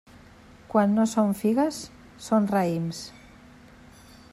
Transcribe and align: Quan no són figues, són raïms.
Quan 0.71 0.95
no 0.99 1.05
són 1.11 1.35
figues, 1.41 1.83
són 2.31 2.51
raïms. 2.57 3.07